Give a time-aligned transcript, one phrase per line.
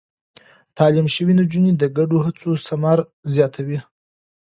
[0.77, 2.97] تعليم شوې نجونې د ګډو هڅو ثمر
[3.33, 3.79] زياتوي.